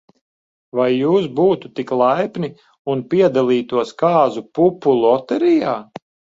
Vai 0.77 0.87
jūs 0.93 1.27
būtu 1.39 1.71
tik 1.81 1.93
laipni, 1.99 2.49
un 2.95 3.05
piedalītos 3.13 3.95
kāzu 4.03 4.47
pupu 4.59 4.99
loterijā? 5.07 5.81